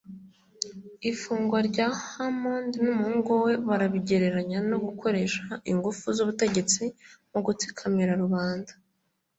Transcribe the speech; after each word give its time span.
Ifungwa 1.11 1.59
rya 1.69 1.87
Hammond 2.07 2.71
n’umuhungu 2.83 3.31
we 3.43 3.53
bararigereranya 3.67 4.59
no 4.69 4.77
gukoresha 4.85 5.43
ingufu 5.71 6.05
z’ubutegetsi 6.15 6.81
mu 7.31 7.39
gutsikamira 7.45 8.13
rubanda 8.23 8.71